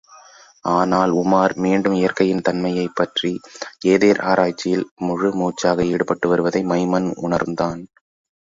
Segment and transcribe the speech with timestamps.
[0.69, 3.31] ஆனால், உமார் மீண்டும் இயற்கையின் தன்மையைப்பற்றி
[3.85, 7.83] ஏதேர் ஆராய்ச்சியில் முழுமூச்சாக ஈடுபட்டு வருவதை மைமன் உணர்ந்தான்.